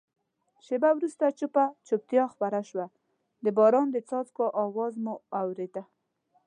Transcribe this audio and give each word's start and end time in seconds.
شېبه 0.65 0.89
وروسته 0.97 1.25
چوپه 1.39 1.65
چوپتیا 1.87 2.23
خپره 2.33 2.59
شوه، 2.69 2.87
د 3.43 3.45
باران 3.57 3.87
د 3.91 3.97
څاڅکو 4.09 4.45
آواز 4.65 4.93
مو 5.03 5.15
اورېده. 5.39 5.83